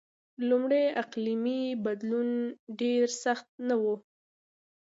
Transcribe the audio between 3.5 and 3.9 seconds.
نه و.